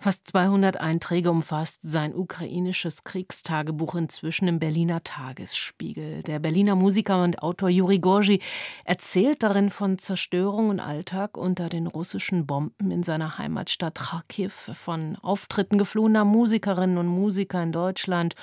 [0.00, 6.22] Fast 200 Einträge umfasst sein ukrainisches Kriegstagebuch inzwischen im Berliner Tagesspiegel.
[6.22, 8.40] Der Berliner Musiker und Autor Juri Gorgi
[8.84, 15.16] erzählt darin von Zerstörung und Alltag unter den russischen Bomben in seiner Heimatstadt Kharkiv, von
[15.16, 18.36] Auftritten geflohener Musikerinnen und Musiker in Deutschland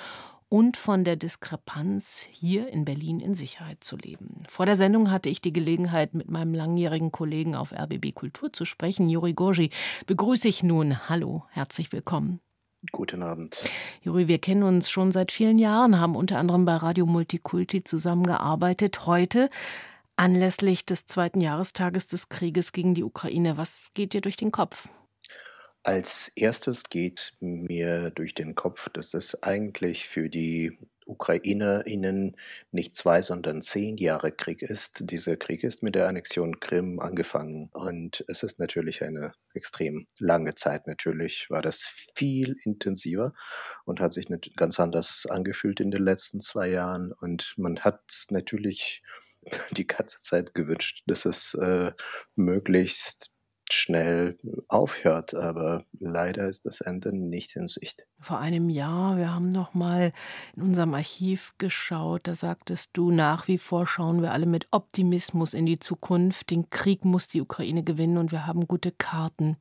[0.48, 4.44] und von der Diskrepanz, hier in Berlin in Sicherheit zu leben.
[4.48, 8.64] Vor der Sendung hatte ich die Gelegenheit, mit meinem langjährigen Kollegen auf RBB Kultur zu
[8.64, 9.70] sprechen, Juri Gorgi.
[10.06, 11.08] Begrüße ich nun.
[11.08, 12.40] Hallo, herzlich willkommen.
[12.92, 13.58] Guten Abend.
[14.02, 19.06] Juri, wir kennen uns schon seit vielen Jahren, haben unter anderem bei Radio Multikulti zusammengearbeitet.
[19.06, 19.50] Heute,
[20.14, 24.88] anlässlich des zweiten Jahrestages des Krieges gegen die Ukraine, was geht dir durch den Kopf?
[25.86, 30.76] Als erstes geht mir durch den Kopf, dass es eigentlich für die
[31.06, 32.36] UkrainerInnen
[32.72, 35.08] nicht zwei, sondern zehn Jahre Krieg ist.
[35.08, 40.56] Dieser Krieg ist mit der Annexion Krim angefangen und es ist natürlich eine extrem lange
[40.56, 40.88] Zeit.
[40.88, 43.32] Natürlich war das viel intensiver
[43.84, 44.26] und hat sich
[44.56, 49.04] ganz anders angefühlt in den letzten zwei Jahren und man hat natürlich
[49.70, 51.92] die ganze Zeit gewünscht, dass es äh,
[52.34, 53.30] möglichst
[53.72, 54.36] schnell
[54.68, 58.06] aufhört, aber leider ist das Ende nicht in Sicht.
[58.20, 60.12] Vor einem Jahr, wir haben noch mal
[60.54, 65.54] in unserem Archiv geschaut, da sagtest du, nach wie vor schauen wir alle mit Optimismus
[65.54, 66.50] in die Zukunft.
[66.50, 69.56] Den Krieg muss die Ukraine gewinnen und wir haben gute Karten.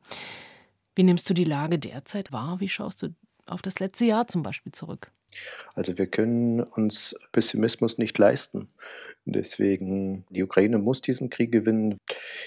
[0.95, 2.59] Wie nimmst du die Lage derzeit wahr?
[2.59, 3.09] Wie schaust du
[3.45, 5.11] auf das letzte Jahr zum Beispiel zurück?
[5.73, 8.69] Also wir können uns Pessimismus nicht leisten.
[9.25, 11.97] Deswegen, die Ukraine muss diesen Krieg gewinnen.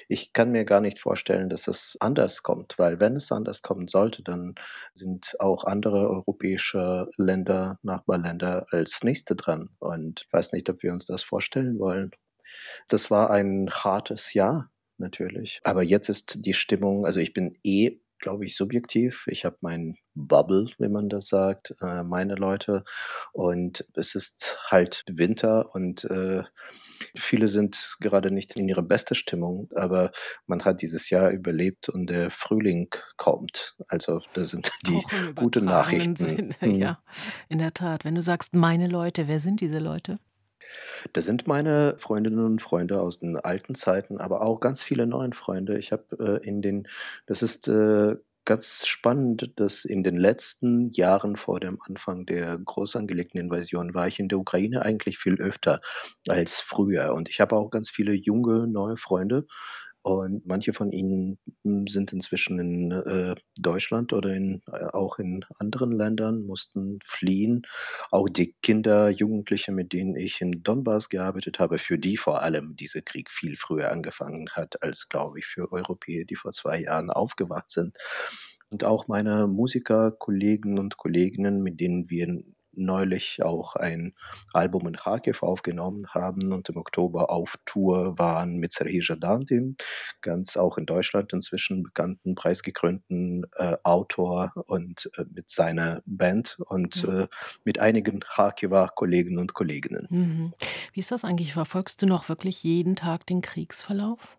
[0.06, 3.88] Ich kann mir gar nicht vorstellen, dass es anders kommt, weil wenn es anders kommen
[3.88, 4.54] sollte, dann
[4.94, 9.70] sind auch andere europäische Länder, Nachbarländer als nächste dran.
[9.80, 12.12] Und ich weiß nicht, ob wir uns das vorstellen wollen.
[12.88, 15.60] Das war ein hartes Jahr, natürlich.
[15.64, 19.26] Aber jetzt ist die Stimmung, also ich bin eh glaube ich, subjektiv.
[19.28, 22.84] Ich habe mein Bubble, wie man das sagt, äh, meine Leute.
[23.32, 26.42] Und es ist halt Winter und äh,
[27.14, 30.10] viele sind gerade nicht in ihrer besten Stimmung, aber
[30.46, 33.76] man hat dieses Jahr überlebt und der Frühling kommt.
[33.88, 35.02] Also das sind die
[35.34, 36.16] guten Nachrichten.
[36.16, 36.74] Sinne, hm.
[36.74, 37.02] Ja,
[37.48, 38.04] in der Tat.
[38.04, 40.18] Wenn du sagst, meine Leute, wer sind diese Leute?
[41.12, 45.32] Das sind meine Freundinnen und Freunde aus den alten Zeiten, aber auch ganz viele neuen
[45.32, 45.78] Freunde.
[45.78, 46.88] Ich habe äh, in den,
[47.26, 48.16] das ist äh,
[48.48, 54.08] ganz spannend, dass in den letzten Jahren vor dem Anfang der groß angelegten Invasion war
[54.08, 55.80] ich in der Ukraine eigentlich viel öfter
[56.26, 57.12] als früher.
[57.12, 59.46] Und ich habe auch ganz viele junge, neue Freunde.
[60.02, 65.44] Und manche von ihnen hm, sind inzwischen in äh, Deutschland oder in, äh, auch in
[65.58, 67.62] anderen Ländern, mussten fliehen.
[68.10, 72.76] Auch die Kinder, Jugendliche, mit denen ich in Donbass gearbeitet habe, für die vor allem
[72.76, 77.10] dieser Krieg viel früher angefangen hat, als, glaube ich, für Europäer, die vor zwei Jahren
[77.10, 77.96] aufgewacht sind.
[78.70, 82.42] Und auch meine Musikerkollegen und Kolleginnen, mit denen wir
[82.78, 84.14] neulich auch ein
[84.52, 89.76] Album in Kharkiv aufgenommen haben und im Oktober auf Tour waren mit Serhii Jadan, dem
[90.20, 97.06] ganz auch in Deutschland inzwischen bekannten, preisgekrönten äh, Autor und äh, mit seiner Band und
[97.06, 97.20] mhm.
[97.20, 97.26] äh,
[97.64, 100.06] mit einigen Kharkiver Kollegen und Kolleginnen.
[100.10, 100.54] Mhm.
[100.92, 101.52] Wie ist das eigentlich?
[101.52, 104.38] Verfolgst du noch wirklich jeden Tag den Kriegsverlauf?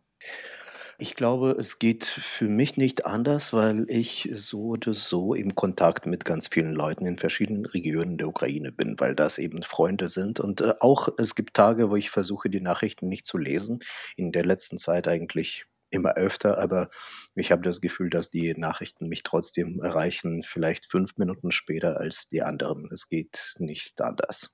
[1.02, 6.06] Ich glaube, es geht für mich nicht anders, weil ich so oder so im Kontakt
[6.06, 10.42] mit ganz vielen Leuten in verschiedenen Regionen der Ukraine bin, weil das eben Freunde sind.
[10.42, 13.80] Und äh, auch es gibt Tage, wo ich versuche, die Nachrichten nicht zu lesen.
[14.18, 16.90] In der letzten Zeit eigentlich immer öfter, aber
[17.36, 22.28] ich habe das Gefühl, dass die Nachrichten mich trotzdem erreichen, vielleicht fünf Minuten später als
[22.30, 22.90] die anderen.
[22.92, 24.50] Es geht nicht anders.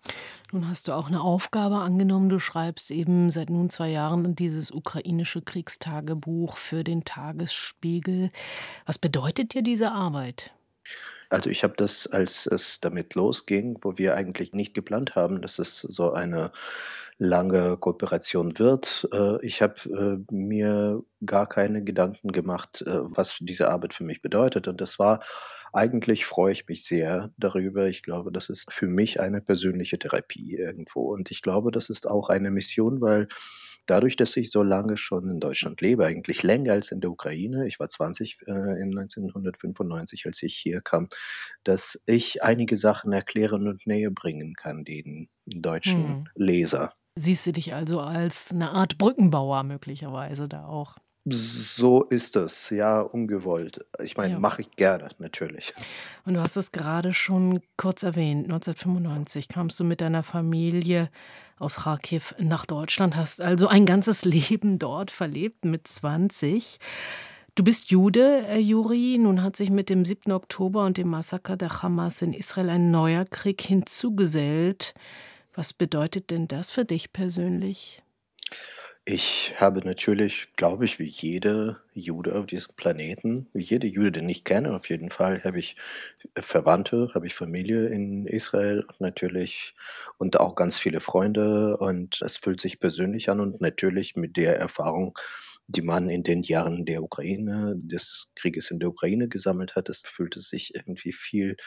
[0.52, 2.30] Nun hast du auch eine Aufgabe angenommen.
[2.30, 8.32] Du schreibst eben seit nun zwei Jahren dieses ukrainische Kriegstagebuch für den Tagesspiegel.
[8.86, 10.52] Was bedeutet dir diese Arbeit?
[11.30, 15.60] Also ich habe das, als es damit losging, wo wir eigentlich nicht geplant haben, dass
[15.60, 16.52] es so eine
[17.18, 19.08] lange Kooperation wird.
[19.14, 24.22] Äh, ich habe äh, mir gar keine Gedanken gemacht, äh, was diese Arbeit für mich
[24.22, 24.68] bedeutet.
[24.68, 25.22] Und das war
[25.74, 27.88] eigentlich freue ich mich sehr darüber.
[27.88, 31.02] Ich glaube, das ist für mich eine persönliche Therapie irgendwo.
[31.14, 33.28] Und ich glaube, das ist auch eine Mission, weil
[33.86, 37.68] dadurch, dass ich so lange schon in Deutschland lebe, eigentlich länger als in der Ukraine,
[37.68, 41.08] ich war 20 äh, in 1995, als ich hier kam,
[41.64, 46.28] dass ich einige Sachen erklären und näher bringen kann den deutschen hm.
[46.36, 46.94] Leser.
[47.18, 50.98] Siehst du dich also als eine Art Brückenbauer möglicherweise da auch?
[51.28, 53.84] So ist es, ja, ungewollt.
[54.04, 54.40] Ich meine, Ja.
[54.40, 55.74] mache ich gerne, natürlich.
[56.24, 58.48] Und du hast es gerade schon kurz erwähnt.
[58.48, 61.10] 1995 kamst du mit deiner Familie
[61.58, 66.78] aus Kharkiv nach Deutschland, hast also ein ganzes Leben dort verlebt mit 20.
[67.56, 69.18] Du bist Jude, äh, Juri.
[69.18, 70.32] Nun hat sich mit dem 7.
[70.32, 74.94] Oktober und dem Massaker der Hamas in Israel ein neuer Krieg hinzugesellt.
[75.56, 78.04] Was bedeutet denn das für dich persönlich?
[79.08, 84.28] Ich habe natürlich, glaube ich, wie jeder Jude auf diesem Planeten, wie jeder Jude, den
[84.30, 85.76] ich kenne, auf jeden Fall, habe ich
[86.36, 89.76] Verwandte, habe ich Familie in Israel und natürlich
[90.18, 94.58] und auch ganz viele Freunde und es fühlt sich persönlich an und natürlich mit der
[94.58, 95.16] Erfahrung,
[95.68, 100.02] die man in den Jahren der Ukraine, des Krieges in der Ukraine gesammelt hat, es
[100.02, 101.58] fühlt es sich irgendwie viel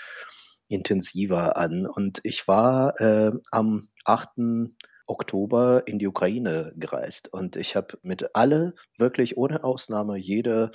[0.69, 1.87] intensiver an.
[1.87, 4.73] Und ich war äh, am 8.
[5.09, 10.73] Oktober in die Ukraine gereist und ich habe mit alle, wirklich ohne Ausnahme, jede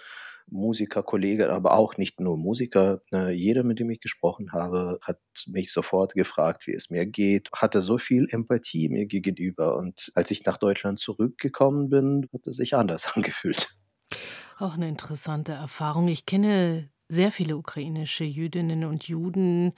[0.48, 3.02] Musiker, Kollege, aber auch nicht nur Musiker.
[3.12, 7.50] Ne, jeder, mit dem ich gesprochen habe, hat mich sofort gefragt, wie es mir geht,
[7.56, 9.78] hatte so viel Empathie mir gegenüber.
[9.78, 13.70] Und als ich nach Deutschland zurückgekommen bin, hat es sich anders angefühlt.
[14.60, 16.08] Auch eine interessante Erfahrung.
[16.08, 19.74] Ich kenne sehr viele ukrainische Jüdinnen und Juden,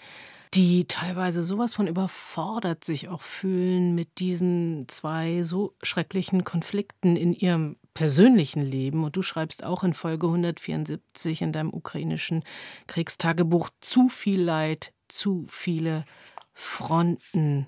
[0.54, 7.34] die teilweise sowas von überfordert sich auch fühlen mit diesen zwei so schrecklichen Konflikten in
[7.34, 9.04] ihrem persönlichen Leben.
[9.04, 12.44] Und du schreibst auch in Folge 174 in deinem ukrainischen
[12.88, 16.06] Kriegstagebuch zu viel Leid, zu viele
[16.54, 17.68] Fronten.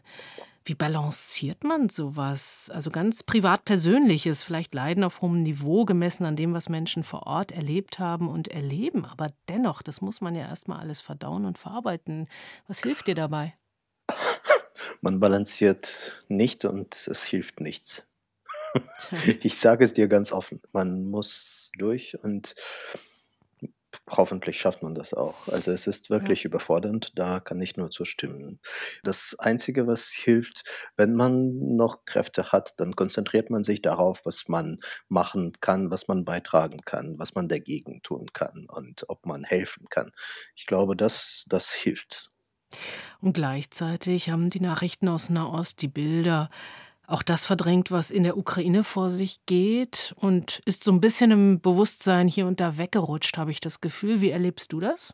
[0.68, 2.69] Wie balanciert man sowas?
[2.74, 7.25] Also ganz privat persönliches, vielleicht Leiden auf hohem Niveau gemessen an dem, was Menschen vor
[7.25, 9.06] Ort erlebt haben und erleben.
[9.06, 12.28] Aber dennoch, das muss man ja erstmal alles verdauen und verarbeiten.
[12.68, 13.54] Was hilft dir dabei?
[15.00, 18.04] Man balanciert nicht und es hilft nichts.
[19.42, 20.62] Ich sage es dir ganz offen.
[20.74, 22.56] Man muss durch und
[24.10, 25.48] Hoffentlich schafft man das auch.
[25.48, 26.50] Also es ist wirklich ja.
[26.50, 28.60] überfordernd, da kann ich nur zustimmen.
[29.04, 30.64] Das Einzige, was hilft,
[30.96, 36.08] wenn man noch Kräfte hat, dann konzentriert man sich darauf, was man machen kann, was
[36.08, 40.12] man beitragen kann, was man dagegen tun kann und ob man helfen kann.
[40.56, 42.32] Ich glaube, das, das hilft.
[43.22, 46.50] Und gleichzeitig haben die Nachrichten aus Nahost, die Bilder,
[47.07, 51.31] auch das verdrängt, was in der Ukraine vor sich geht und ist so ein bisschen
[51.31, 54.21] im Bewusstsein hier und da weggerutscht, habe ich das Gefühl.
[54.21, 55.13] Wie erlebst du das?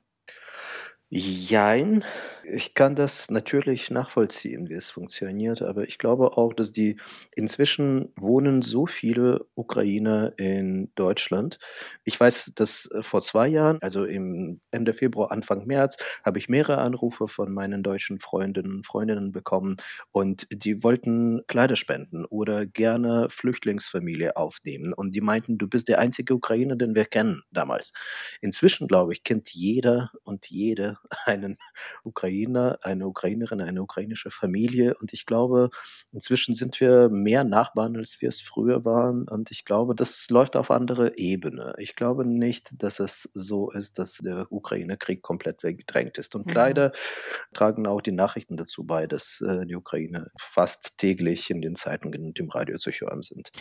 [1.15, 2.03] Jein.
[2.45, 6.97] Ich kann das natürlich nachvollziehen, wie es funktioniert, aber ich glaube auch, dass die
[7.35, 11.59] inzwischen wohnen so viele Ukrainer in Deutschland.
[12.03, 16.49] Ich weiß, dass äh, vor zwei Jahren, also im Ende Februar, Anfang März, habe ich
[16.49, 19.77] mehrere Anrufe von meinen deutschen Freundinnen und Freundinnen bekommen
[20.11, 24.93] und die wollten Kleider spenden oder gerne Flüchtlingsfamilie aufnehmen.
[24.93, 27.93] Und die meinten, du bist der einzige Ukrainer, den wir kennen damals.
[28.41, 31.57] Inzwischen, glaube ich, kennt jeder und jede einen
[32.03, 34.95] Ukrainer, eine Ukrainerin, eine ukrainische Familie.
[34.99, 35.69] Und ich glaube,
[36.11, 39.27] inzwischen sind wir mehr Nachbarn, als wir es früher waren.
[39.27, 41.73] Und ich glaube, das läuft auf andere Ebene.
[41.77, 46.35] Ich glaube nicht, dass es so ist, dass der Ukraine-Krieg komplett weggedrängt ist.
[46.35, 46.53] Und mhm.
[46.53, 46.91] leider
[47.53, 52.25] tragen auch die Nachrichten dazu bei, dass äh, die Ukraine fast täglich in den Zeitungen
[52.25, 53.51] und im Radio zu hören sind.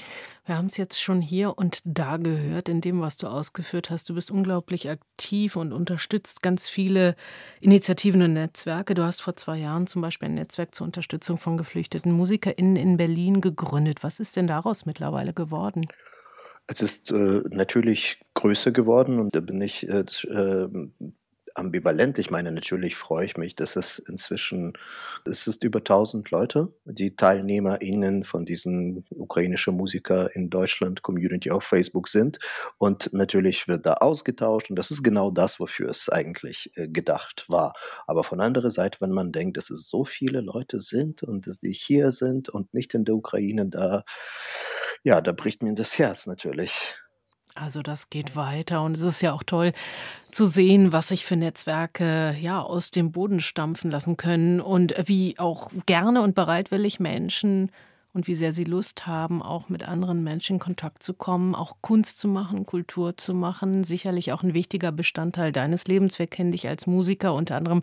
[0.44, 4.09] Wir haben es jetzt schon hier und da gehört, in dem, was du ausgeführt hast.
[4.09, 7.17] Du bist unglaublich aktiv und unterstützt ganz viele
[7.61, 8.95] Initiativen und Netzwerke.
[8.95, 12.97] Du hast vor zwei Jahren zum Beispiel ein Netzwerk zur Unterstützung von geflüchteten MusikerInnen in
[12.97, 14.03] Berlin gegründet.
[14.03, 15.87] Was ist denn daraus mittlerweile geworden?
[16.67, 20.69] Es ist äh, natürlich größer geworden und da bin ich äh, äh,
[21.55, 22.19] ambivalent.
[22.19, 24.73] Ich meine, natürlich freue ich mich, dass es inzwischen,
[25.25, 31.65] es ist über 1000 Leute, die TeilnehmerInnen von diesen ukrainischen Musiker in Deutschland Community auf
[31.65, 32.39] Facebook sind.
[32.79, 37.47] Und natürlich wird da ausgetauscht und das ist genau das, wofür es eigentlich äh, gedacht
[37.49, 37.75] war.
[38.06, 41.61] Aber von anderer Seite, wenn man denkt, dass es so viele Leute sind und dass
[41.61, 44.05] die hier sind und nicht in der Ukraine, da,
[45.03, 47.02] ja, da bricht mir das Herz natürlich.
[47.55, 49.73] Also das geht weiter und es ist ja auch toll
[50.31, 55.39] zu sehen, was sich für Netzwerke ja aus dem Boden stampfen lassen können und wie
[55.39, 57.71] auch gerne und bereitwillig Menschen
[58.15, 61.77] und wie sehr sie Lust haben, auch mit anderen Menschen in Kontakt zu kommen, auch
[61.81, 63.85] Kunst zu machen, Kultur zu machen.
[63.85, 66.19] Sicherlich auch ein wichtiger Bestandteil deines Lebens.
[66.19, 67.82] Wir kennen dich als Musiker, unter anderem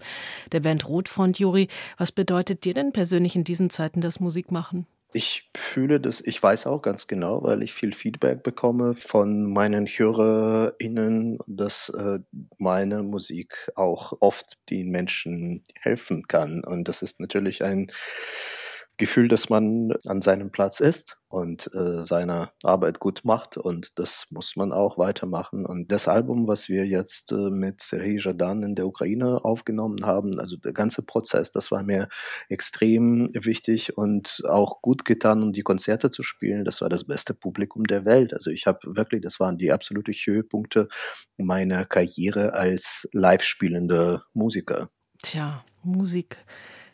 [0.51, 1.67] der Band Rotfront, Juri.
[1.97, 4.85] Was bedeutet dir denn persönlich in diesen Zeiten das Musikmachen?
[5.13, 9.87] Ich fühle das ich weiß auch ganz genau, weil ich viel Feedback bekomme von meinen
[9.87, 12.19] HörerInnen, dass, äh,
[12.59, 16.63] meine Musik auch oft den Menschen helfen kann.
[16.63, 17.91] Und das ist natürlich ein
[18.99, 24.27] Gefühl, dass man an seinem Platz ist und, äh, seine Arbeit gut macht und das
[24.29, 25.65] muss man auch weitermachen.
[25.65, 30.37] Und das Album, was wir jetzt, äh, mit Serhij Zhadan in der Ukraine aufgenommen haben,
[30.39, 32.09] also der ganze Prozess, das war mir
[32.49, 36.65] extrem wichtig und auch gut getan, um die Konzerte zu spielen.
[36.65, 38.33] Das war das beste Publikum der Welt.
[38.33, 40.89] Also, ich habe wirklich das waren die absolute Höhepunkte
[41.37, 44.89] meiner Karriere als live spielender Musiker.
[45.23, 46.37] Tja, Musik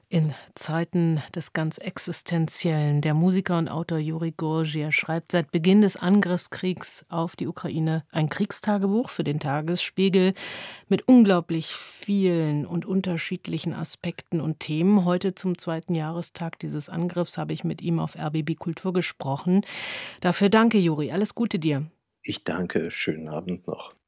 [0.09, 3.01] in Zeiten des ganz Existenziellen.
[3.01, 8.29] Der Musiker und Autor Juri Gorgia schreibt seit Beginn des Angriffskriegs auf die Ukraine ein
[8.29, 10.33] Kriegstagebuch für den Tagesspiegel
[10.87, 15.05] mit unglaublich vielen und unterschiedlichen Aspekten und Themen.
[15.05, 19.65] Heute zum zweiten Jahrestag dieses Angriffs habe ich mit ihm auf RBB Kultur gesprochen.
[20.21, 21.11] Dafür danke, Juri.
[21.11, 21.85] Alles Gute dir.
[22.21, 22.91] Ich danke.
[22.91, 23.95] Schönen Abend noch.